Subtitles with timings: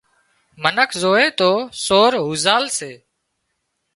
[0.61, 1.51] منک زووي تو
[1.85, 2.91] سور هوزال سي